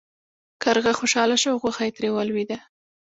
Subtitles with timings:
[0.63, 2.57] کارغه خوشحاله شو او غوښه ترې ولویده.